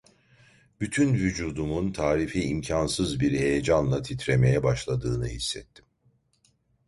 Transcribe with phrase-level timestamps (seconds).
[0.81, 5.85] Bütün vücudumun tarifi imkânsız bir heyecanla titremeye başladığını hissettim.